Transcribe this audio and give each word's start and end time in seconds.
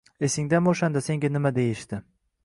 Esingdami 0.27 0.71
o‘shanda 0.71 1.03
senga 1.07 1.29
nima 1.35 1.51
deyishdi? 1.59 2.01